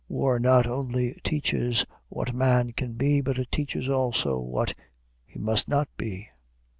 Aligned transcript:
War 0.07 0.39
not 0.39 0.65
only 0.65 1.13
teaches 1.23 1.85
what 2.09 2.33
man 2.33 2.71
can 2.71 2.93
be, 2.93 3.21
but 3.21 3.37
it 3.37 3.51
teaches 3.51 3.87
also 3.87 4.39
what 4.39 4.73
he 5.27 5.37
must 5.37 5.69
not 5.69 5.89
be. 5.95 6.27